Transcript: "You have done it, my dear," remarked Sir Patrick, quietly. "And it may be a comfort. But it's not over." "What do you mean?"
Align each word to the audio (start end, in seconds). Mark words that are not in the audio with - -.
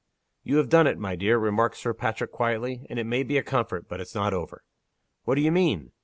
"You 0.41 0.57
have 0.57 0.67
done 0.69 0.87
it, 0.87 0.97
my 0.97 1.15
dear," 1.15 1.37
remarked 1.37 1.77
Sir 1.77 1.93
Patrick, 1.93 2.31
quietly. 2.31 2.87
"And 2.89 2.97
it 2.97 3.03
may 3.03 3.21
be 3.21 3.37
a 3.37 3.43
comfort. 3.43 3.87
But 3.87 3.99
it's 4.01 4.15
not 4.15 4.33
over." 4.33 4.63
"What 5.25 5.35
do 5.35 5.41
you 5.41 5.51
mean?" 5.51 5.91